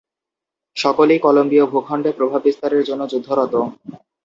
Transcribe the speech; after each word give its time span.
সকলেই 0.77 1.19
কলম্বীয় 1.19 1.65
ভূখন্ডে 1.67 2.11
প্রভাব 2.17 2.41
বিস্তারের 2.47 2.83
জন্য 2.85 3.01
যুদ্ধরত। 3.11 3.53